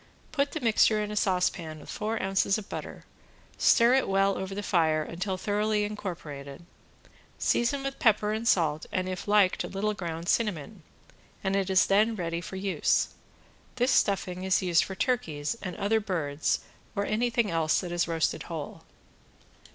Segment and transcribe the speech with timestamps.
[0.31, 3.05] Put the mixture in a saucepan with four ounces of butter,
[3.59, 6.65] stir it well over the fire until thoroughly incorporated,
[7.37, 10.81] season with pepper and salt and if liked a little ground cinnamon,
[11.43, 13.09] and it is then ready for use.
[13.75, 16.61] This stuffing is used for turkeys and other birds
[16.95, 18.81] or anything else that is roasted whole.